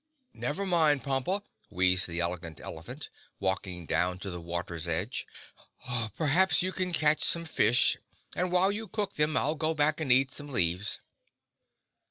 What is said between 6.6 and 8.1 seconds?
you can catch some fish,